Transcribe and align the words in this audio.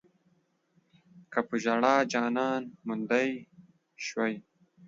که 1.31 1.39
پۀ 1.47 1.55
ژړا 1.63 1.93
جانان 2.11 2.61
موندی 2.87 3.29
شوی 4.05 4.33